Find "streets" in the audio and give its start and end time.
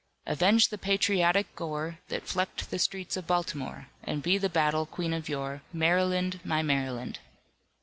2.79-3.15